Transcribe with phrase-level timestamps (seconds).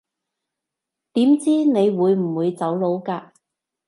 [1.13, 3.29] 點知你會唔會走佬㗎